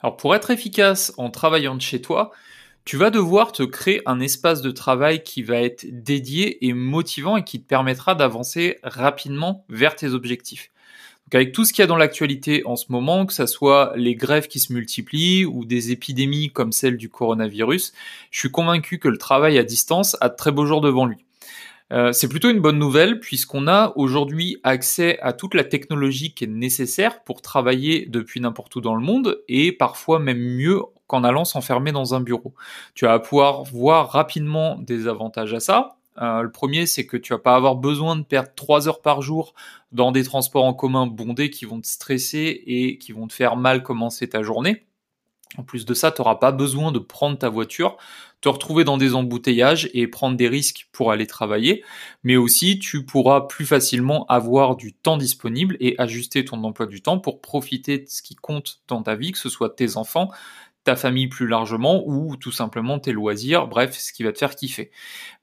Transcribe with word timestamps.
Alors 0.00 0.16
pour 0.16 0.34
être 0.34 0.50
efficace 0.50 1.12
en 1.16 1.30
travaillant 1.30 1.74
de 1.74 1.80
chez 1.80 2.00
toi, 2.00 2.30
tu 2.84 2.96
vas 2.96 3.10
devoir 3.10 3.52
te 3.52 3.64
créer 3.64 4.00
un 4.06 4.20
espace 4.20 4.62
de 4.62 4.70
travail 4.70 5.22
qui 5.22 5.42
va 5.42 5.56
être 5.56 5.86
dédié 5.90 6.66
et 6.66 6.72
motivant 6.72 7.36
et 7.36 7.44
qui 7.44 7.60
te 7.60 7.66
permettra 7.66 8.14
d'avancer 8.14 8.78
rapidement 8.82 9.64
vers 9.68 9.94
tes 9.94 10.08
objectifs. 10.08 10.70
Donc 11.26 11.34
avec 11.34 11.52
tout 11.52 11.66
ce 11.66 11.74
qu'il 11.74 11.82
y 11.82 11.84
a 11.84 11.86
dans 11.86 11.96
l'actualité 11.96 12.62
en 12.64 12.76
ce 12.76 12.86
moment, 12.88 13.26
que 13.26 13.34
ce 13.34 13.44
soit 13.44 13.92
les 13.96 14.14
grèves 14.14 14.46
qui 14.48 14.60
se 14.60 14.72
multiplient 14.72 15.44
ou 15.44 15.66
des 15.66 15.92
épidémies 15.92 16.50
comme 16.50 16.72
celle 16.72 16.96
du 16.96 17.10
coronavirus, 17.10 17.92
je 18.30 18.38
suis 18.38 18.50
convaincu 18.50 18.98
que 18.98 19.08
le 19.08 19.18
travail 19.18 19.58
à 19.58 19.64
distance 19.64 20.16
a 20.22 20.30
de 20.30 20.36
très 20.36 20.52
beaux 20.52 20.64
jours 20.64 20.80
devant 20.80 21.04
lui. 21.04 21.27
Euh, 21.92 22.12
c'est 22.12 22.28
plutôt 22.28 22.50
une 22.50 22.60
bonne 22.60 22.78
nouvelle 22.78 23.18
puisqu'on 23.18 23.66
a 23.66 23.92
aujourd'hui 23.96 24.58
accès 24.62 25.18
à 25.20 25.32
toute 25.32 25.54
la 25.54 25.64
technologie 25.64 26.34
qui 26.34 26.44
est 26.44 26.48
nécessaire 26.48 27.22
pour 27.24 27.40
travailler 27.40 28.06
depuis 28.06 28.40
n'importe 28.40 28.76
où 28.76 28.80
dans 28.80 28.94
le 28.94 29.00
monde 29.00 29.40
et 29.48 29.72
parfois 29.72 30.18
même 30.18 30.38
mieux 30.38 30.82
qu'en 31.06 31.24
allant 31.24 31.46
s'enfermer 31.46 31.92
dans 31.92 32.14
un 32.14 32.20
bureau. 32.20 32.54
Tu 32.94 33.06
vas 33.06 33.18
pouvoir 33.18 33.64
voir 33.64 34.10
rapidement 34.10 34.76
des 34.76 35.08
avantages 35.08 35.54
à 35.54 35.60
ça. 35.60 35.96
Euh, 36.20 36.42
le 36.42 36.50
premier, 36.50 36.86
c'est 36.86 37.06
que 37.06 37.16
tu 37.16 37.32
vas 37.32 37.38
pas 37.38 37.54
avoir 37.54 37.76
besoin 37.76 38.16
de 38.16 38.22
perdre 38.22 38.50
trois 38.54 38.88
heures 38.88 39.00
par 39.00 39.22
jour 39.22 39.54
dans 39.92 40.12
des 40.12 40.24
transports 40.24 40.64
en 40.64 40.74
commun 40.74 41.06
bondés 41.06 41.48
qui 41.48 41.64
vont 41.64 41.80
te 41.80 41.86
stresser 41.86 42.62
et 42.66 42.98
qui 42.98 43.12
vont 43.12 43.28
te 43.28 43.32
faire 43.32 43.56
mal 43.56 43.82
commencer 43.82 44.28
ta 44.28 44.42
journée. 44.42 44.87
En 45.56 45.62
plus 45.62 45.86
de 45.86 45.94
ça, 45.94 46.12
tu 46.12 46.20
n'auras 46.20 46.36
pas 46.36 46.52
besoin 46.52 46.92
de 46.92 46.98
prendre 46.98 47.38
ta 47.38 47.48
voiture, 47.48 47.96
te 48.40 48.48
retrouver 48.48 48.84
dans 48.84 48.98
des 48.98 49.14
embouteillages 49.14 49.90
et 49.94 50.06
prendre 50.06 50.36
des 50.36 50.48
risques 50.48 50.88
pour 50.92 51.10
aller 51.10 51.26
travailler, 51.26 51.82
mais 52.22 52.36
aussi 52.36 52.78
tu 52.78 53.04
pourras 53.04 53.42
plus 53.42 53.66
facilement 53.66 54.26
avoir 54.26 54.76
du 54.76 54.92
temps 54.92 55.16
disponible 55.16 55.76
et 55.80 55.98
ajuster 55.98 56.44
ton 56.44 56.62
emploi 56.64 56.86
du 56.86 57.02
temps 57.02 57.18
pour 57.18 57.40
profiter 57.40 57.98
de 57.98 58.06
ce 58.08 58.22
qui 58.22 58.34
compte 58.36 58.82
dans 58.88 59.02
ta 59.02 59.16
vie, 59.16 59.32
que 59.32 59.38
ce 59.38 59.48
soit 59.48 59.74
tes 59.74 59.96
enfants, 59.96 60.30
ta 60.84 60.96
famille 60.96 61.28
plus 61.28 61.46
largement 61.46 62.02
ou 62.06 62.36
tout 62.36 62.52
simplement 62.52 62.98
tes 62.98 63.12
loisirs, 63.12 63.66
bref, 63.66 63.96
ce 63.98 64.12
qui 64.12 64.22
va 64.22 64.32
te 64.32 64.38
faire 64.38 64.54
kiffer. 64.54 64.90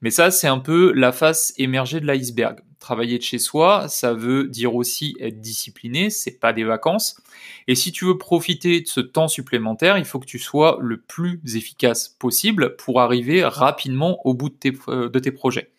Mais 0.00 0.10
ça, 0.10 0.30
c'est 0.30 0.48
un 0.48 0.58
peu 0.58 0.92
la 0.92 1.12
face 1.12 1.52
émergée 1.56 2.00
de 2.00 2.06
l'iceberg. 2.06 2.60
Travailler 2.78 3.18
de 3.18 3.22
chez 3.22 3.38
soi, 3.38 3.88
ça 3.88 4.12
veut 4.12 4.48
dire 4.48 4.74
aussi 4.74 5.16
être 5.18 5.40
discipliné, 5.40 6.10
c'est 6.10 6.38
pas 6.38 6.52
des 6.52 6.64
vacances. 6.64 7.20
Et 7.68 7.74
si 7.74 7.90
tu 7.90 8.04
veux 8.04 8.18
profiter 8.18 8.82
de 8.82 8.86
ce 8.86 9.00
temps 9.00 9.28
supplémentaire, 9.28 9.98
il 9.98 10.04
faut 10.04 10.18
que 10.18 10.26
tu 10.26 10.38
sois 10.38 10.78
le 10.80 10.98
plus 10.98 11.40
efficace 11.56 12.08
possible 12.08 12.76
pour 12.76 13.00
arriver 13.00 13.44
rapidement 13.44 14.18
au 14.26 14.34
bout 14.34 14.50
de 14.50 14.54
tes, 14.54 14.72
euh, 14.88 15.10
projets. 15.34 15.70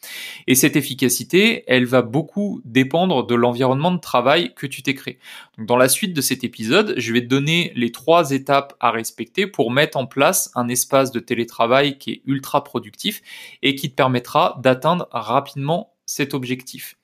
Et 0.47 0.55
cette 0.55 0.75
efficacité, 0.75 1.63
elle 1.67 1.85
va 1.85 2.01
beaucoup 2.01 2.61
dépendre 2.65 3.25
de 3.25 3.35
l'environnement 3.35 3.91
de 3.91 3.99
travail 3.99 4.53
que 4.55 4.67
tu 4.67 4.81
t'es 4.83 4.93
créé. 4.93 5.19
Dans 5.57 5.77
la 5.77 5.89
suite 5.89 6.13
de 6.13 6.21
cet 6.21 6.43
épisode, 6.43 6.95
je 6.97 7.13
vais 7.13 7.21
te 7.21 7.27
donner 7.27 7.71
les 7.75 7.91
trois 7.91 8.31
étapes 8.31 8.75
à 8.79 8.91
respecter 8.91 9.47
pour 9.47 9.71
mettre 9.71 9.97
en 9.97 10.05
place 10.05 10.51
un 10.55 10.67
espace 10.67 11.11
de 11.11 11.19
télétravail 11.19 11.97
qui 11.97 12.11
est 12.11 12.21
ultra 12.25 12.63
productif 12.63 13.21
et 13.61 13.75
qui 13.75 13.89
te 13.89 13.95
permettra 13.95 14.59
d'atteindre 14.61 15.07
rapidement 15.11 15.93
cet 16.07 16.33
objectif. 16.33 16.97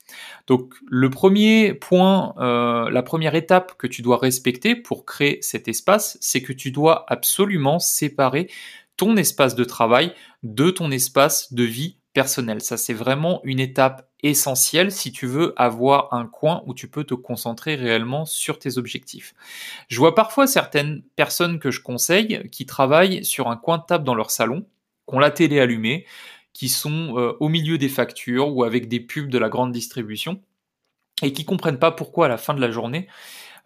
Donc 0.47 0.74
le 0.88 1.12
premier 1.12 1.75
point, 1.75 2.34
euh, 2.40 2.90
la 2.90 3.03
première 3.03 3.36
étape 3.36 3.78
que 3.78 3.86
tu 3.86 4.02
dois 4.02 4.18
respecter 4.18 4.75
pour 4.75 5.06
créer 5.06 5.38
cet 5.41 5.68
espace, 5.68 6.18
c'est 6.22 6.41
que 6.41 6.53
tu 6.53 6.72
dois 6.72 7.06
absolument 7.08 7.78
séparer 7.78 8.50
ton 8.97 9.16
espace 9.18 9.53
de 9.56 9.63
travail 9.63 10.13
de 10.42 10.72
ton 10.72 10.90
espace 10.90 11.53
de 11.53 11.63
vie 11.63 11.97
personnelle. 12.13 12.62
Ça, 12.62 12.78
c'est 12.78 12.94
vraiment 12.94 13.42
une 13.44 13.59
étape 13.59 14.08
essentielle 14.22 14.92
si 14.92 15.12
tu 15.12 15.25
veux 15.25 15.53
avoir 15.58 16.13
un 16.13 16.25
coin 16.25 16.63
où 16.66 16.74
tu 16.74 16.88
peux 16.88 17.03
te 17.03 17.13
concentrer 17.13 17.75
réellement 17.75 18.25
sur 18.25 18.59
tes 18.59 18.78
objectifs. 18.78 19.34
Je 19.90 19.97
vois 19.97 20.16
parfois 20.16 20.47
certaines 20.47 21.02
personnes 21.16 21.59
que 21.59 21.72
je 21.72 21.81
conseille 21.81 22.47
qui 22.52 22.66
travaillent 22.66 23.25
sur 23.25 23.50
un 23.50 23.58
coin 23.58 23.80
de 23.80 23.84
table 23.84 24.06
dans 24.06 24.16
leur 24.16 24.31
salon, 24.31 24.62
qui 25.09 25.16
ont 25.16 25.19
la 25.19 25.31
télé 25.31 25.59
allumée, 25.59 26.06
qui 26.53 26.69
sont 26.69 27.18
euh, 27.18 27.36
au 27.40 27.50
milieu 27.50 27.78
des 27.78 27.90
factures 27.90 28.56
ou 28.56 28.64
avec 28.64 28.88
des 28.88 29.00
pubs 29.00 29.30
de 29.30 29.38
la 29.38 29.50
grande 29.50 29.72
distribution 29.72 30.40
et 31.22 31.34
qui 31.34 31.46
comprennent 31.46 31.80
pas 31.80 31.91
pourquoi 31.91 32.28
à 32.28 32.30
la 32.30 32.38
fin 32.38 32.53
de 32.53 32.62
la 32.62 32.72
journée 32.72 33.08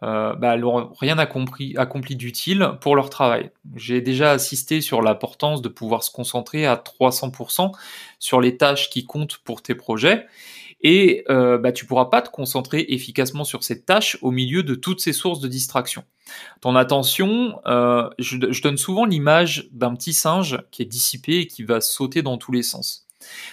euh, 0.04 0.36
bah, 0.36 0.54
elles 0.54 0.60
n'ont 0.60 0.94
rien 1.00 1.18
accompli, 1.18 1.76
accompli 1.76 2.16
d'utile 2.16 2.74
pour 2.82 2.96
leur 2.96 3.10
travail. 3.10 3.50
J'ai 3.76 4.00
déjà 4.00 4.32
assisté 4.32 4.82
sur 4.82 5.02
l'importance 5.02 5.64
de 5.64 5.70
pouvoir 5.70 6.04
se 6.04 6.12
concentrer 6.12 6.68
à 6.68 6.76
300% 6.76 7.72
sur 8.20 8.40
les 8.40 8.58
tâches 8.58 8.92
qui 8.92 9.06
comptent 9.06 9.38
pour 9.38 9.64
tes 9.64 9.74
projets 9.74 10.28
et 10.82 11.24
euh, 11.30 11.58
bah, 11.58 11.72
tu 11.72 11.86
pourras 11.86 12.06
pas 12.06 12.22
te 12.22 12.30
concentrer 12.30 12.86
efficacement 12.90 13.44
sur 13.44 13.64
cette 13.64 13.86
tâche 13.86 14.18
au 14.22 14.32
milieu 14.32 14.64
de 14.64 14.76
toutes 14.76 15.02
ces 15.02 15.14
sources 15.14 15.40
de 15.40 15.48
distraction. 15.48 16.04
Ton 16.62 16.76
attention, 16.76 17.60
euh, 17.66 18.10
je, 18.20 18.38
je, 18.52 18.62
donne 18.62 18.78
souvent 18.78 19.06
l'image 19.06 19.68
d'un 19.72 19.96
petit 19.96 20.14
singe 20.14 20.60
qui 20.72 20.82
est 20.82 20.86
dissipé 20.86 21.40
et 21.40 21.48
qui 21.48 21.64
va 21.64 21.82
sauter 21.82 22.22
dans 22.22 22.38
tous 22.38 22.52
les 22.52 22.64
sens. 22.64 23.08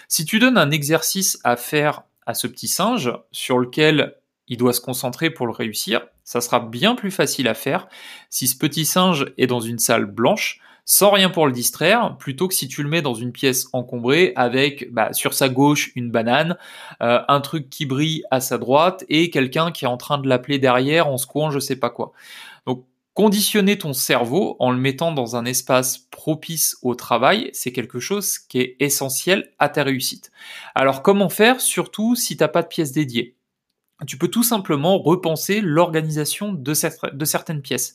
Si 0.09 0.25
tu 0.25 0.39
donnes 0.39 0.59
un 0.59 0.71
exercice 0.71 1.39
à 1.45 1.57
faire 1.57 2.03
à 2.27 2.35
ce 2.35 2.47
petit 2.47 2.69
singe 2.69 3.13
sur 3.33 3.59
lequel 3.59 4.17
il 4.49 4.59
doit 4.59 4.73
se 4.73 4.81
concentrer 4.81 5.31
pour 5.31 5.47
le 5.47 5.53
réussir, 5.53 6.07
ça 6.25 6.41
sera 6.41 6.61
bien 6.61 6.95
plus 6.95 7.11
facile 7.11 7.49
à 7.49 7.55
faire 7.55 7.89
si 8.31 8.49
ce 8.49 8.57
petit 8.57 8.85
singe 8.85 9.27
est 9.39 9.47
dans 9.47 9.61
une 9.61 9.79
salle 9.79 10.07
blanche 10.07 10.61
sans 10.85 11.11
rien 11.11 11.31
pour 11.31 11.47
le 11.47 11.53
distraire, 11.53 12.17
plutôt 12.19 12.47
que 12.49 12.55
si 12.55 12.69
tu 12.69 12.83
le 12.83 12.89
mets 12.89 13.03
dans 13.03 13.15
une 13.15 13.33
pièce 13.33 13.69
encombrée 13.73 14.33
avec 14.37 14.93
bah, 14.93 15.13
sur 15.13 15.33
sa 15.33 15.49
gauche 15.49 15.91
une 15.97 16.11
banane, 16.11 16.59
euh, 17.03 17.21
un 17.27 17.41
truc 17.41 17.71
qui 17.71 17.87
brille 17.87 18.23
à 18.31 18.41
sa 18.41 18.59
droite 18.59 19.05
et 19.09 19.31
quelqu'un 19.31 19.73
qui 19.73 19.85
est 19.85 19.89
en 19.89 19.97
train 19.97 20.19
de 20.19 20.29
l'appeler 20.29 20.59
derrière 20.59 21.09
en 21.09 21.17
secouant 21.17 21.51
je 21.51 21.59
sais 21.59 21.77
pas 21.77 21.91
quoi. 21.91 22.13
Donc 22.67 22.85
conditionner 23.15 23.79
ton 23.79 23.93
cerveau 23.93 24.57
en 24.59 24.73
le 24.73 24.79
mettant 24.79 25.13
dans 25.13 25.37
un 25.37 25.45
espace 25.47 25.99
propice 26.11 26.77
au 26.83 26.95
travail, 26.95 27.51
c'est 27.53 27.73
quelque 27.73 28.01
chose 28.01 28.39
qui 28.39 28.61
est 28.61 28.77
essentiel 28.81 29.53
à 29.59 29.69
ta 29.69 29.85
réussite. 29.85 30.33
Alors 30.75 31.03
comment 31.03 31.29
faire, 31.31 31.61
surtout 31.61 32.15
si 32.17 32.37
t'as 32.37 32.49
pas 32.49 32.63
de 32.63 32.69
pièce 32.69 32.93
dédiée? 32.93 33.37
Tu 34.07 34.19
peux 34.19 34.29
tout 34.29 34.43
simplement 34.43 34.99
repenser 34.99 35.61
l'organisation 35.61 36.53
de, 36.53 36.75
certaines 36.75 37.63
pièces. 37.63 37.95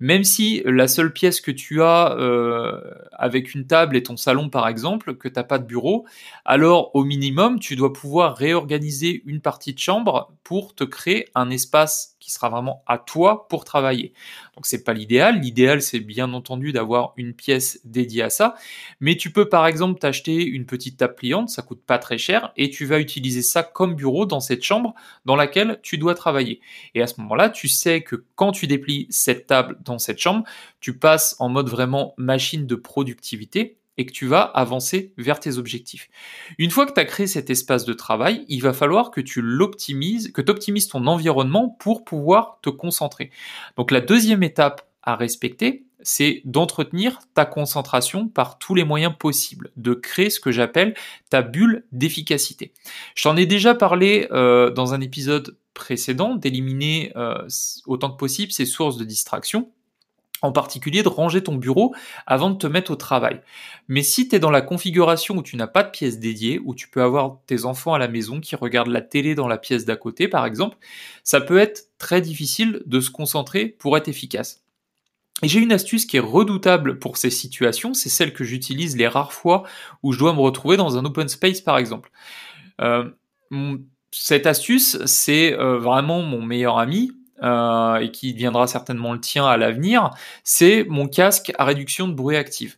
Même 0.00 0.24
si 0.24 0.62
la 0.64 0.88
seule 0.88 1.12
pièce 1.12 1.40
que 1.40 1.50
tu 1.50 1.82
as 1.82 2.16
euh, 2.18 2.80
avec 3.12 3.54
une 3.54 3.66
table 3.66 3.96
et 3.96 4.02
ton 4.02 4.16
salon 4.16 4.48
par 4.50 4.68
exemple, 4.68 5.16
que 5.16 5.28
tu 5.28 5.34
n'as 5.34 5.44
pas 5.44 5.58
de 5.58 5.64
bureau, 5.64 6.06
alors 6.44 6.90
au 6.94 7.04
minimum 7.04 7.58
tu 7.58 7.76
dois 7.76 7.92
pouvoir 7.92 8.36
réorganiser 8.36 9.22
une 9.26 9.40
partie 9.40 9.74
de 9.74 9.78
chambre 9.78 10.32
pour 10.42 10.74
te 10.74 10.84
créer 10.84 11.28
un 11.34 11.50
espace 11.50 12.13
qui 12.24 12.30
sera 12.30 12.48
vraiment 12.48 12.82
à 12.86 12.96
toi 12.96 13.46
pour 13.48 13.64
travailler. 13.64 14.14
Donc 14.56 14.64
c'est 14.64 14.82
pas 14.82 14.94
l'idéal. 14.94 15.40
L'idéal 15.40 15.82
c'est 15.82 16.00
bien 16.00 16.32
entendu 16.32 16.72
d'avoir 16.72 17.12
une 17.18 17.34
pièce 17.34 17.80
dédiée 17.84 18.22
à 18.22 18.30
ça, 18.30 18.54
mais 18.98 19.16
tu 19.16 19.30
peux 19.30 19.46
par 19.46 19.66
exemple 19.66 20.00
t'acheter 20.00 20.42
une 20.42 20.64
petite 20.64 20.96
table 20.96 21.16
pliante, 21.16 21.50
ça 21.50 21.60
coûte 21.60 21.82
pas 21.84 21.98
très 21.98 22.16
cher 22.16 22.50
et 22.56 22.70
tu 22.70 22.86
vas 22.86 22.98
utiliser 22.98 23.42
ça 23.42 23.62
comme 23.62 23.94
bureau 23.94 24.24
dans 24.24 24.40
cette 24.40 24.62
chambre 24.62 24.94
dans 25.26 25.36
laquelle 25.36 25.80
tu 25.82 25.98
dois 25.98 26.14
travailler. 26.14 26.62
Et 26.94 27.02
à 27.02 27.06
ce 27.06 27.20
moment-là, 27.20 27.50
tu 27.50 27.68
sais 27.68 28.00
que 28.00 28.24
quand 28.36 28.52
tu 28.52 28.66
déplies 28.66 29.06
cette 29.10 29.46
table 29.46 29.76
dans 29.84 29.98
cette 29.98 30.18
chambre, 30.18 30.44
tu 30.80 30.98
passes 30.98 31.36
en 31.40 31.50
mode 31.50 31.68
vraiment 31.68 32.14
machine 32.16 32.66
de 32.66 32.74
productivité 32.74 33.76
et 33.98 34.06
que 34.06 34.12
tu 34.12 34.26
vas 34.26 34.42
avancer 34.42 35.12
vers 35.16 35.40
tes 35.40 35.58
objectifs. 35.58 36.08
Une 36.58 36.70
fois 36.70 36.86
que 36.86 36.92
tu 36.92 37.00
as 37.00 37.04
créé 37.04 37.26
cet 37.26 37.50
espace 37.50 37.84
de 37.84 37.92
travail, 37.92 38.44
il 38.48 38.60
va 38.60 38.72
falloir 38.72 39.10
que 39.10 39.20
tu 39.20 39.40
l'optimises, 39.40 40.32
que 40.32 40.42
tu 40.42 40.50
optimises 40.50 40.88
ton 40.88 41.06
environnement 41.06 41.68
pour 41.68 42.04
pouvoir 42.04 42.58
te 42.62 42.70
concentrer. 42.70 43.30
Donc 43.76 43.90
la 43.90 44.00
deuxième 44.00 44.42
étape 44.42 44.88
à 45.02 45.16
respecter, 45.16 45.84
c'est 46.04 46.42
d'entretenir 46.44 47.18
ta 47.34 47.46
concentration 47.46 48.28
par 48.28 48.58
tous 48.58 48.74
les 48.74 48.84
moyens 48.84 49.14
possibles, 49.18 49.70
de 49.76 49.94
créer 49.94 50.30
ce 50.30 50.38
que 50.38 50.52
j'appelle 50.52 50.94
ta 51.30 51.42
bulle 51.42 51.84
d'efficacité. 51.92 52.72
Je 53.14 53.22
t'en 53.24 53.36
ai 53.36 53.46
déjà 53.46 53.74
parlé 53.74 54.28
euh, 54.30 54.70
dans 54.70 54.92
un 54.92 55.00
épisode 55.00 55.56
précédent, 55.72 56.36
d'éliminer 56.36 57.12
euh, 57.16 57.48
autant 57.86 58.10
que 58.10 58.16
possible 58.16 58.52
ces 58.52 58.66
sources 58.66 58.96
de 58.96 59.04
distraction 59.04 59.70
en 60.44 60.52
particulier 60.52 61.02
de 61.02 61.08
ranger 61.08 61.42
ton 61.42 61.56
bureau 61.56 61.94
avant 62.26 62.50
de 62.50 62.56
te 62.56 62.66
mettre 62.66 62.90
au 62.90 62.96
travail. 62.96 63.40
Mais 63.88 64.02
si 64.02 64.28
tu 64.28 64.36
es 64.36 64.38
dans 64.38 64.50
la 64.50 64.60
configuration 64.60 65.36
où 65.36 65.42
tu 65.42 65.56
n'as 65.56 65.66
pas 65.66 65.82
de 65.82 65.90
pièce 65.90 66.18
dédiée, 66.18 66.60
où 66.64 66.74
tu 66.74 66.88
peux 66.88 67.02
avoir 67.02 67.38
tes 67.46 67.64
enfants 67.64 67.94
à 67.94 67.98
la 67.98 68.08
maison 68.08 68.40
qui 68.40 68.54
regardent 68.56 68.88
la 68.88 69.00
télé 69.00 69.34
dans 69.34 69.48
la 69.48 69.58
pièce 69.58 69.84
d'à 69.84 69.96
côté 69.96 70.28
par 70.28 70.46
exemple, 70.46 70.76
ça 71.22 71.40
peut 71.40 71.58
être 71.58 71.88
très 71.98 72.20
difficile 72.20 72.82
de 72.86 73.00
se 73.00 73.10
concentrer 73.10 73.66
pour 73.66 73.96
être 73.96 74.08
efficace. 74.08 74.62
Et 75.42 75.48
j'ai 75.48 75.60
une 75.60 75.72
astuce 75.72 76.06
qui 76.06 76.18
est 76.18 76.20
redoutable 76.20 76.98
pour 76.98 77.16
ces 77.16 77.30
situations, 77.30 77.92
c'est 77.94 78.08
celle 78.08 78.32
que 78.32 78.44
j'utilise 78.44 78.96
les 78.96 79.08
rares 79.08 79.32
fois 79.32 79.64
où 80.02 80.12
je 80.12 80.18
dois 80.18 80.32
me 80.32 80.40
retrouver 80.40 80.76
dans 80.76 80.96
un 80.96 81.04
open 81.04 81.28
space 81.28 81.60
par 81.60 81.78
exemple. 81.78 82.10
Euh, 82.80 83.08
cette 84.10 84.46
astuce, 84.46 85.04
c'est 85.06 85.54
euh, 85.54 85.78
vraiment 85.78 86.22
mon 86.22 86.40
meilleur 86.40 86.78
ami, 86.78 87.12
euh, 87.42 87.96
et 87.96 88.10
qui 88.10 88.32
deviendra 88.32 88.66
certainement 88.66 89.12
le 89.12 89.20
tien 89.20 89.44
à 89.46 89.56
l'avenir, 89.56 90.10
c'est 90.44 90.84
mon 90.88 91.08
casque 91.08 91.52
à 91.58 91.64
réduction 91.64 92.08
de 92.08 92.12
bruit 92.12 92.36
active. 92.36 92.76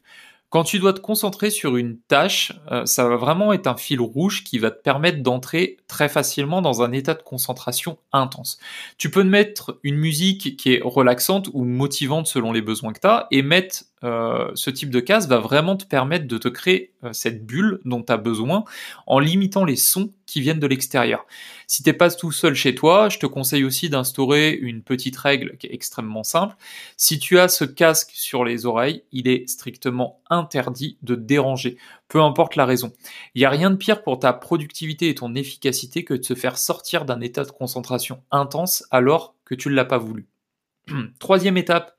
Quand 0.48 0.62
tu 0.62 0.78
dois 0.78 0.92
te 0.92 1.00
concentrer 1.00 1.50
sur 1.50 1.76
une 1.76 1.98
tâche, 1.98 2.52
euh, 2.70 2.86
ça 2.86 3.06
va 3.08 3.16
vraiment 3.16 3.52
être 3.52 3.66
un 3.66 3.76
fil 3.76 4.00
rouge 4.00 4.44
qui 4.44 4.58
va 4.58 4.70
te 4.70 4.80
permettre 4.80 5.22
d'entrer 5.22 5.76
très 5.88 6.08
facilement 6.08 6.62
dans 6.62 6.82
un 6.82 6.92
état 6.92 7.14
de 7.14 7.22
concentration 7.22 7.98
intense. 8.12 8.58
Tu 8.96 9.10
peux 9.10 9.24
mettre 9.24 9.78
une 9.82 9.96
musique 9.96 10.56
qui 10.56 10.74
est 10.74 10.80
relaxante 10.82 11.50
ou 11.52 11.64
motivante 11.64 12.28
selon 12.28 12.52
les 12.52 12.62
besoins 12.62 12.92
que 12.92 13.00
tu 13.00 13.08
as 13.08 13.26
et 13.32 13.42
mettre 13.42 13.84
euh, 14.06 14.52
ce 14.54 14.70
type 14.70 14.90
de 14.90 15.00
casque 15.00 15.28
va 15.28 15.38
vraiment 15.38 15.76
te 15.76 15.84
permettre 15.84 16.28
de 16.28 16.38
te 16.38 16.46
créer 16.46 16.92
euh, 17.02 17.12
cette 17.12 17.44
bulle 17.44 17.80
dont 17.84 18.02
tu 18.02 18.12
as 18.12 18.16
besoin 18.16 18.64
en 19.06 19.18
limitant 19.18 19.64
les 19.64 19.74
sons 19.74 20.12
qui 20.26 20.40
viennent 20.40 20.60
de 20.60 20.66
l'extérieur. 20.66 21.26
Si 21.66 21.82
t'es 21.82 21.92
pas 21.92 22.10
tout 22.10 22.30
seul 22.30 22.54
chez 22.54 22.76
toi, 22.76 23.08
je 23.08 23.18
te 23.18 23.26
conseille 23.26 23.64
aussi 23.64 23.90
d'instaurer 23.90 24.52
une 24.52 24.82
petite 24.82 25.16
règle 25.16 25.56
qui 25.56 25.66
est 25.66 25.74
extrêmement 25.74 26.22
simple. 26.22 26.54
Si 26.96 27.18
tu 27.18 27.38
as 27.40 27.48
ce 27.48 27.64
casque 27.64 28.12
sur 28.14 28.44
les 28.44 28.64
oreilles, 28.64 29.02
il 29.10 29.26
est 29.26 29.48
strictement 29.48 30.20
interdit 30.30 30.98
de 31.02 31.16
déranger, 31.16 31.76
peu 32.06 32.22
importe 32.22 32.54
la 32.54 32.64
raison. 32.64 32.92
Il 33.34 33.40
n'y 33.40 33.44
a 33.44 33.50
rien 33.50 33.70
de 33.70 33.76
pire 33.76 34.04
pour 34.04 34.20
ta 34.20 34.32
productivité 34.32 35.08
et 35.08 35.16
ton 35.16 35.34
efficacité 35.34 36.04
que 36.04 36.14
de 36.14 36.22
se 36.22 36.34
faire 36.34 36.58
sortir 36.58 37.06
d'un 37.06 37.20
état 37.20 37.44
de 37.44 37.50
concentration 37.50 38.22
intense 38.30 38.86
alors 38.92 39.34
que 39.44 39.56
tu 39.56 39.68
ne 39.68 39.74
l'as 39.74 39.84
pas 39.84 39.98
voulu. 39.98 40.28
Troisième 41.18 41.56
étape 41.56 41.95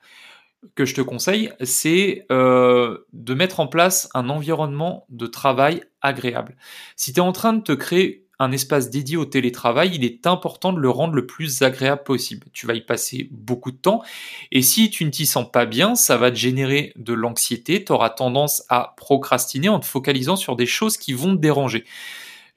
que 0.75 0.85
je 0.85 0.95
te 0.95 1.01
conseille, 1.01 1.51
c'est 1.61 2.25
euh, 2.31 2.99
de 3.13 3.33
mettre 3.33 3.59
en 3.59 3.67
place 3.67 4.09
un 4.13 4.29
environnement 4.29 5.05
de 5.09 5.27
travail 5.27 5.83
agréable. 6.01 6.57
Si 6.95 7.13
tu 7.13 7.19
es 7.19 7.23
en 7.23 7.31
train 7.31 7.53
de 7.53 7.61
te 7.61 7.73
créer 7.73 8.27
un 8.39 8.51
espace 8.51 8.89
dédié 8.89 9.17
au 9.17 9.25
télétravail, 9.25 9.91
il 9.95 10.03
est 10.03 10.27
important 10.27 10.71
de 10.71 10.79
le 10.79 10.89
rendre 10.89 11.15
le 11.15 11.25
plus 11.25 11.63
agréable 11.63 12.03
possible. 12.03 12.47
Tu 12.53 12.67
vas 12.67 12.75
y 12.75 12.81
passer 12.81 13.29
beaucoup 13.31 13.71
de 13.71 13.77
temps 13.77 14.03
et 14.51 14.61
si 14.61 14.89
tu 14.89 15.05
ne 15.05 15.09
t'y 15.09 15.25
sens 15.25 15.49
pas 15.51 15.65
bien, 15.65 15.95
ça 15.95 16.17
va 16.17 16.29
te 16.29 16.35
générer 16.35 16.93
de 16.97 17.13
l'anxiété, 17.13 17.83
tu 17.83 17.91
auras 17.91 18.11
tendance 18.11 18.63
à 18.69 18.93
procrastiner 18.97 19.69
en 19.69 19.79
te 19.79 19.85
focalisant 19.85 20.35
sur 20.35 20.55
des 20.55 20.67
choses 20.67 20.97
qui 20.97 21.13
vont 21.13 21.35
te 21.35 21.41
déranger. 21.41 21.85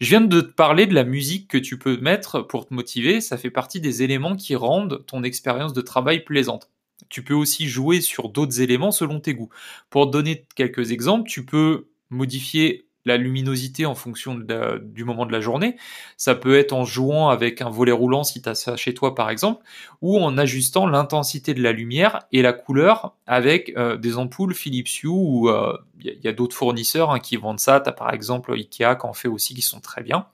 Je 0.00 0.08
viens 0.08 0.20
de 0.23 0.41
te 0.41 0.52
parler 0.52 0.87
de 0.87 0.94
la 0.94 1.05
musique 1.05 1.49
que 1.49 1.58
tu 1.58 1.79
peux 1.79 1.99
mettre 1.99 2.41
pour 2.41 2.67
te 2.67 2.73
motiver, 2.73 3.20
ça 3.20 3.37
fait 3.37 3.50
partie 3.50 3.81
des 3.81 4.02
éléments 4.02 4.37
qui 4.37 4.56
rendent 4.56 5.05
ton 5.06 5.23
expérience 5.23 5.75
de 5.75 5.82
travail 5.82 6.25
plaisante. 6.25 6.70
Tu 7.08 7.23
peux 7.23 7.35
aussi 7.35 7.69
jouer 7.69 8.00
sur 8.00 8.29
d'autres 8.29 8.61
éléments 8.61 8.93
selon 8.93 9.20
tes 9.20 9.35
goûts. 9.35 9.50
Pour 9.88 10.06
te 10.06 10.12
donner 10.12 10.44
quelques 10.55 10.93
exemples, 10.93 11.29
tu 11.29 11.44
peux 11.44 11.88
modifier 12.11 12.87
la 13.05 13.17
luminosité 13.17 13.87
en 13.87 13.94
fonction 13.94 14.35
du 14.35 15.05
moment 15.05 15.26
de 15.26 15.32
la 15.32 15.41
journée. 15.41 15.76
Ça 16.17 16.35
peut 16.35 16.58
être 16.58 16.73
en 16.73 16.85
jouant 16.85 17.29
avec 17.29 17.62
un 17.62 17.70
volet 17.70 17.93
roulant 17.93 18.25
si 18.25 18.43
tu 18.43 18.49
as 18.49 18.55
ça 18.55 18.76
chez 18.76 18.94
toi 18.94 19.14
par 19.14 19.31
exemple, 19.31 19.64
ou 20.02 20.19
en 20.19 20.37
ajustant 20.37 20.87
l'intensité 20.87 21.55
de 21.55 21.62
la 21.62 21.73
lumière 21.73 22.20
et 22.32 22.43
la 22.43 22.52
couleur 22.52 23.17
avec 23.26 23.73
euh, 23.76 23.97
des 23.97 24.19
ampoules 24.19 24.55
Philips 24.55 25.02
Hue 25.02 25.08
ou 25.08 25.49
il 25.49 26.11
euh, 26.11 26.14
y 26.23 26.29
a, 26.29 26.32
d'autres 26.32 26.56
fournisseurs 26.56 27.11
hein, 27.11 27.20
qui 27.20 27.37
vendent 27.37 27.61
ça. 27.61 27.81
Tu 27.81 27.91
par 27.93 28.12
exemple 28.12 28.52
Ikea 28.52 28.97
qui 28.97 29.06
en 29.06 29.14
fait 29.14 29.29
aussi 29.29 29.55
qui 29.55 29.62
sont 29.62 29.81
très 29.81 30.02
bien. 30.02 30.26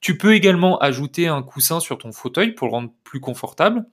Tu 0.00 0.18
peux 0.18 0.34
également 0.34 0.78
ajouter 0.78 1.28
un 1.28 1.42
coussin 1.42 1.78
sur 1.78 1.98
ton 1.98 2.12
fauteuil 2.12 2.52
pour 2.52 2.68
le 2.68 2.72
rendre 2.72 2.90
plus 3.04 3.20
confortable 3.20 3.84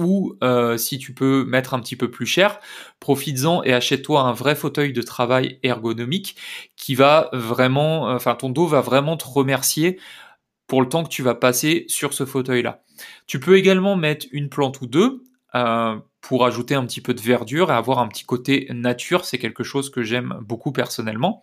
ou 0.00 0.36
euh, 0.42 0.76
si 0.78 0.98
tu 0.98 1.14
peux 1.14 1.44
mettre 1.44 1.74
un 1.74 1.80
petit 1.80 1.94
peu 1.94 2.10
plus 2.10 2.26
cher, 2.26 2.58
profites-en 2.98 3.62
et 3.62 3.72
achète-toi 3.72 4.22
un 4.22 4.32
vrai 4.32 4.56
fauteuil 4.56 4.92
de 4.92 5.02
travail 5.02 5.58
ergonomique 5.62 6.36
qui 6.76 6.94
va 6.94 7.28
vraiment, 7.32 8.08
euh, 8.08 8.14
enfin 8.14 8.34
ton 8.34 8.48
dos 8.48 8.66
va 8.66 8.80
vraiment 8.80 9.16
te 9.16 9.26
remercier 9.26 10.00
pour 10.66 10.80
le 10.80 10.88
temps 10.88 11.04
que 11.04 11.08
tu 11.10 11.22
vas 11.22 11.34
passer 11.34 11.84
sur 11.88 12.14
ce 12.14 12.24
fauteuil-là. 12.24 12.82
Tu 13.26 13.40
peux 13.40 13.56
également 13.58 13.96
mettre 13.96 14.26
une 14.32 14.48
plante 14.48 14.80
ou 14.80 14.86
deux 14.86 15.22
euh, 15.54 15.96
pour 16.20 16.46
ajouter 16.46 16.74
un 16.74 16.86
petit 16.86 17.00
peu 17.00 17.12
de 17.12 17.20
verdure 17.20 17.70
et 17.70 17.74
avoir 17.74 17.98
un 17.98 18.08
petit 18.08 18.24
côté 18.24 18.68
nature. 18.70 19.24
C'est 19.24 19.38
quelque 19.38 19.64
chose 19.64 19.90
que 19.90 20.02
j'aime 20.02 20.38
beaucoup 20.42 20.72
personnellement. 20.72 21.42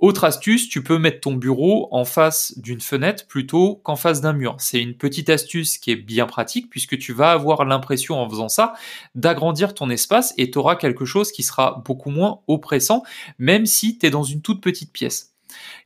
Autre 0.00 0.24
astuce, 0.24 0.70
tu 0.70 0.82
peux 0.82 0.98
mettre 0.98 1.20
ton 1.20 1.34
bureau 1.34 1.86
en 1.90 2.06
face 2.06 2.58
d'une 2.58 2.80
fenêtre 2.80 3.26
plutôt 3.26 3.82
qu'en 3.84 3.96
face 3.96 4.22
d'un 4.22 4.32
mur. 4.32 4.56
C'est 4.58 4.80
une 4.80 4.94
petite 4.94 5.28
astuce 5.28 5.76
qui 5.76 5.90
est 5.90 5.96
bien 5.96 6.24
pratique 6.24 6.70
puisque 6.70 6.96
tu 6.96 7.12
vas 7.12 7.32
avoir 7.32 7.66
l'impression 7.66 8.18
en 8.18 8.28
faisant 8.28 8.48
ça 8.48 8.72
d'agrandir 9.14 9.74
ton 9.74 9.90
espace 9.90 10.32
et 10.38 10.50
tu 10.50 10.56
auras 10.56 10.76
quelque 10.76 11.04
chose 11.04 11.32
qui 11.32 11.42
sera 11.42 11.82
beaucoup 11.84 12.08
moins 12.08 12.40
oppressant 12.48 13.02
même 13.38 13.66
si 13.66 13.98
tu 13.98 14.06
es 14.06 14.10
dans 14.10 14.22
une 14.22 14.40
toute 14.40 14.62
petite 14.62 14.90
pièce. 14.90 15.34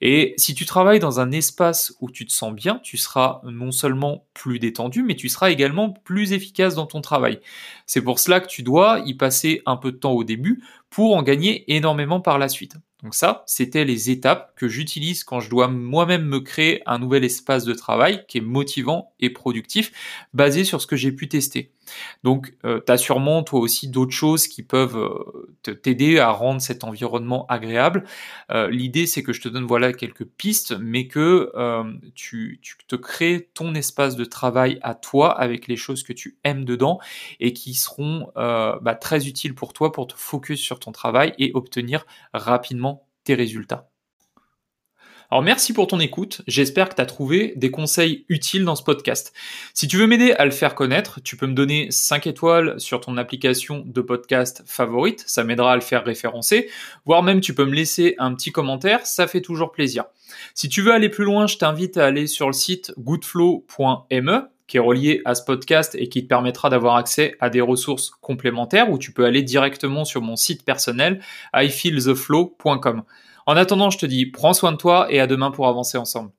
Et 0.00 0.34
si 0.36 0.54
tu 0.54 0.64
travailles 0.64 1.00
dans 1.00 1.18
un 1.18 1.32
espace 1.32 1.92
où 2.00 2.08
tu 2.08 2.24
te 2.24 2.32
sens 2.32 2.54
bien, 2.54 2.78
tu 2.84 2.96
seras 2.96 3.40
non 3.44 3.72
seulement 3.72 4.26
plus 4.32 4.60
détendu, 4.60 5.02
mais 5.02 5.16
tu 5.16 5.28
seras 5.28 5.50
également 5.50 5.90
plus 5.90 6.32
efficace 6.32 6.76
dans 6.76 6.86
ton 6.86 7.00
travail. 7.00 7.40
C'est 7.86 8.02
pour 8.02 8.20
cela 8.20 8.38
que 8.38 8.46
tu 8.46 8.62
dois 8.62 9.00
y 9.06 9.14
passer 9.14 9.62
un 9.66 9.76
peu 9.76 9.90
de 9.90 9.96
temps 9.96 10.12
au 10.12 10.22
début 10.22 10.62
pour 10.90 11.16
en 11.16 11.22
gagner 11.24 11.64
énormément 11.74 12.20
par 12.20 12.38
la 12.38 12.48
suite. 12.48 12.76
Donc 13.04 13.14
ça, 13.14 13.44
c'était 13.46 13.84
les 13.84 14.10
étapes 14.10 14.54
que 14.56 14.66
j'utilise 14.66 15.24
quand 15.24 15.38
je 15.38 15.50
dois 15.50 15.68
moi-même 15.68 16.24
me 16.24 16.40
créer 16.40 16.82
un 16.86 16.98
nouvel 16.98 17.22
espace 17.22 17.66
de 17.66 17.74
travail 17.74 18.24
qui 18.26 18.38
est 18.38 18.40
motivant 18.40 19.12
productif, 19.30 19.92
basé 20.32 20.64
sur 20.64 20.80
ce 20.80 20.86
que 20.86 20.96
j'ai 20.96 21.12
pu 21.12 21.28
tester. 21.28 21.72
Donc, 22.22 22.54
euh, 22.64 22.80
tu 22.84 22.92
as 22.92 22.96
sûrement 22.96 23.42
toi 23.42 23.60
aussi 23.60 23.88
d'autres 23.88 24.12
choses 24.12 24.48
qui 24.48 24.62
peuvent 24.62 24.96
euh, 24.96 25.74
t'aider 25.74 26.18
à 26.18 26.30
rendre 26.30 26.60
cet 26.60 26.84
environnement 26.84 27.46
agréable. 27.48 28.04
Euh, 28.50 28.70
l'idée, 28.70 29.06
c'est 29.06 29.22
que 29.22 29.32
je 29.32 29.40
te 29.40 29.48
donne 29.48 29.64
voilà 29.64 29.92
quelques 29.92 30.24
pistes, 30.24 30.74
mais 30.80 31.06
que 31.08 31.52
tu, 32.14 32.58
tu, 32.62 32.76
te 32.86 32.96
crées 32.96 33.48
ton 33.54 33.74
espace 33.74 34.16
de 34.16 34.24
travail 34.24 34.78
à 34.82 34.94
toi 34.94 35.38
avec 35.38 35.68
les 35.68 35.76
choses 35.76 36.02
que 36.02 36.12
tu 36.12 36.38
aimes 36.44 36.64
dedans 36.64 36.98
et 37.40 37.52
qui 37.52 37.74
seront 37.74 38.30
bah, 38.34 38.96
très 39.00 39.26
utiles 39.26 39.54
pour 39.54 39.72
toi 39.72 39.92
pour 39.92 40.06
te 40.06 40.14
focus 40.14 40.60
sur 40.60 40.78
ton 40.80 40.92
travail 40.92 41.34
et 41.38 41.50
obtenir 41.54 42.06
rapidement 42.32 43.06
tes 43.24 43.34
résultats. 43.34 43.93
Alors 45.30 45.42
merci 45.42 45.72
pour 45.72 45.86
ton 45.86 46.00
écoute, 46.00 46.42
j'espère 46.46 46.88
que 46.88 46.94
tu 46.94 47.02
as 47.02 47.06
trouvé 47.06 47.54
des 47.56 47.70
conseils 47.70 48.24
utiles 48.28 48.64
dans 48.64 48.76
ce 48.76 48.82
podcast. 48.82 49.32
Si 49.72 49.88
tu 49.88 49.96
veux 49.96 50.06
m'aider 50.06 50.32
à 50.32 50.44
le 50.44 50.50
faire 50.50 50.74
connaître, 50.74 51.20
tu 51.22 51.36
peux 51.36 51.46
me 51.46 51.54
donner 51.54 51.88
5 51.90 52.26
étoiles 52.26 52.78
sur 52.78 53.00
ton 53.00 53.16
application 53.16 53.82
de 53.84 54.00
podcast 54.00 54.62
favorite, 54.66 55.24
ça 55.26 55.42
m'aidera 55.42 55.72
à 55.72 55.76
le 55.76 55.80
faire 55.80 56.04
référencer, 56.04 56.68
voire 57.04 57.22
même 57.22 57.40
tu 57.40 57.54
peux 57.54 57.64
me 57.64 57.74
laisser 57.74 58.14
un 58.18 58.34
petit 58.34 58.52
commentaire, 58.52 59.06
ça 59.06 59.26
fait 59.26 59.40
toujours 59.40 59.72
plaisir. 59.72 60.04
Si 60.54 60.68
tu 60.68 60.82
veux 60.82 60.92
aller 60.92 61.08
plus 61.08 61.24
loin, 61.24 61.46
je 61.46 61.56
t'invite 61.56 61.96
à 61.96 62.06
aller 62.06 62.26
sur 62.26 62.46
le 62.46 62.52
site 62.52 62.92
goodflow.me 62.98 64.48
qui 64.66 64.78
est 64.78 64.80
relié 64.80 65.20
à 65.24 65.34
ce 65.34 65.44
podcast 65.44 65.94
et 65.98 66.08
qui 66.08 66.22
te 66.22 66.28
permettra 66.28 66.70
d'avoir 66.70 66.96
accès 66.96 67.36
à 67.40 67.50
des 67.50 67.60
ressources 67.60 68.10
complémentaires 68.20 68.90
où 68.90 68.98
tu 68.98 69.12
peux 69.12 69.24
aller 69.24 69.42
directement 69.42 70.04
sur 70.04 70.22
mon 70.22 70.36
site 70.36 70.64
personnel 70.64 71.20
ifeeltheflow.com. 71.54 73.02
En 73.46 73.56
attendant, 73.56 73.90
je 73.90 73.98
te 73.98 74.06
dis 74.06 74.26
prends 74.26 74.54
soin 74.54 74.72
de 74.72 74.76
toi 74.76 75.06
et 75.10 75.20
à 75.20 75.26
demain 75.26 75.50
pour 75.50 75.68
avancer 75.68 75.98
ensemble. 75.98 76.32